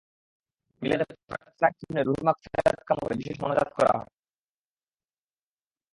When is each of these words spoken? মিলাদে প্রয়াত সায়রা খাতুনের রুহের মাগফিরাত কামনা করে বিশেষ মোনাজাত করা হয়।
মিলাদে 0.81 1.05
প্রয়াত 1.19 1.47
সায়রা 1.51 1.69
খাতুনের 1.71 2.05
রুহের 2.07 2.25
মাগফিরাত 2.27 2.77
কামনা 2.87 3.03
করে 3.03 3.15
বিশেষ 3.15 3.35
মোনাজাত 3.41 3.69
করা 3.77 3.91
হয়। 3.97 4.09